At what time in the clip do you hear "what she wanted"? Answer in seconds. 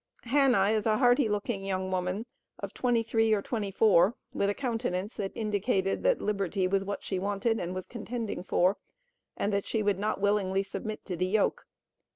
6.83-7.59